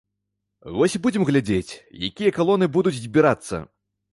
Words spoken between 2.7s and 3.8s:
будуць збірацца.